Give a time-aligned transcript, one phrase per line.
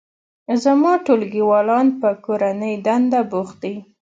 [0.63, 3.75] زما ټولګیوالان په کورنۍ دنده بوخت دي